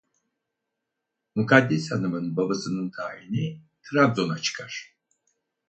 [1.35, 4.95] Mukaddes Hanım'ın babasının tayini Trabzon'a çıkar.